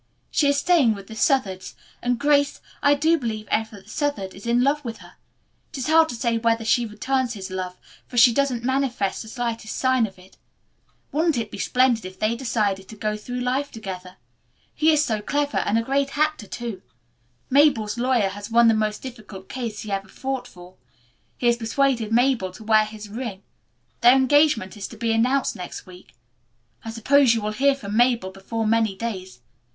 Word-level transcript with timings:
She 0.31 0.47
is 0.47 0.57
staying 0.57 0.95
with 0.95 1.05
the 1.05 1.15
Southards, 1.15 1.75
and, 2.01 2.17
Grace, 2.17 2.59
I 2.81 2.95
do 2.95 3.19
believe 3.19 3.47
Everett 3.51 3.87
Southard 3.87 4.33
is 4.33 4.47
in 4.47 4.63
love 4.63 4.83
with 4.83 4.97
her. 4.97 5.13
It 5.71 5.77
is 5.77 5.89
hard 5.89 6.09
to 6.09 6.15
say 6.15 6.39
whether 6.39 6.65
she 6.65 6.87
returns 6.87 7.33
his 7.35 7.51
love, 7.51 7.77
for 8.07 8.17
she 8.17 8.33
doesn't 8.33 8.63
manifest 8.63 9.21
the 9.21 9.27
slightest 9.27 9.77
sign 9.77 10.07
of 10.07 10.17
it. 10.17 10.37
Wouldn't 11.11 11.37
it 11.37 11.51
be 11.51 11.59
splendid 11.59 12.03
if 12.03 12.17
they 12.17 12.29
did 12.29 12.39
decide 12.39 12.77
to 12.89 12.95
go 12.95 13.15
through 13.15 13.41
life 13.41 13.69
together? 13.69 14.15
He 14.73 14.91
is 14.91 15.05
so 15.05 15.21
clever, 15.21 15.57
and 15.59 15.77
a 15.77 15.83
great 15.83 16.17
actor 16.17 16.47
too. 16.47 16.81
Mabel's 17.51 17.95
lawyer 17.99 18.29
has 18.29 18.49
won 18.49 18.69
the 18.69 18.73
most 18.73 19.03
difficult 19.03 19.49
case 19.49 19.81
he 19.81 19.91
ever 19.91 20.07
fought 20.09 20.47
for. 20.47 20.77
He 21.37 21.45
has 21.45 21.57
persuaded 21.57 22.11
Mabel 22.11 22.49
to 22.53 22.63
wear 22.63 22.85
his 22.85 23.07
ring. 23.07 23.43
Their 24.01 24.15
engagement 24.15 24.75
is 24.75 24.87
to 24.87 24.97
be 24.97 25.11
announced 25.13 25.55
next 25.55 25.85
week. 25.85 26.15
I 26.83 26.89
suppose 26.89 27.35
you 27.35 27.41
will 27.43 27.51
hear 27.51 27.75
from 27.75 27.95
Mabel 27.95 28.31
before 28.31 28.65
many 28.65 28.95
days. 28.95 29.41